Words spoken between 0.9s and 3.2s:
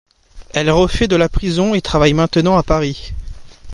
de la prison et travaille maintenant à Paris.